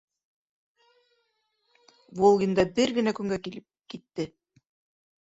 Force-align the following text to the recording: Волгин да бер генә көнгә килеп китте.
Волгин 2.23 2.57
да 2.63 2.67
бер 2.81 2.97
генә 2.99 3.17
көнгә 3.23 3.41
килеп 3.49 3.71
китте. 3.95 4.31